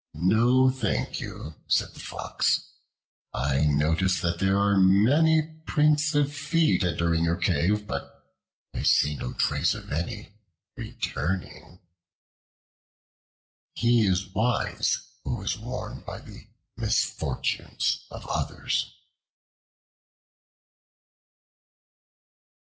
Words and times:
"No, 0.15 0.71
thank 0.71 1.19
you," 1.19 1.61
said 1.67 1.93
the 1.93 1.99
Fox. 1.99 2.71
"I 3.35 3.67
notice 3.67 4.19
that 4.21 4.39
there 4.39 4.57
are 4.57 4.75
many 4.75 5.43
prints 5.67 6.15
of 6.15 6.33
feet 6.33 6.83
entering 6.83 7.23
your 7.23 7.35
cave, 7.37 7.85
but 7.85 8.35
I 8.73 8.81
see 8.81 9.15
no 9.15 9.33
trace 9.33 9.75
of 9.75 9.91
any 9.91 10.33
returning." 10.75 11.81
He 13.75 14.07
is 14.07 14.33
wise 14.33 15.07
who 15.23 15.39
is 15.43 15.55
warned 15.59 16.03
by 16.03 16.21
the 16.21 16.47
misfortunes 16.75 18.03
of 18.09 18.25
others. 18.25 18.91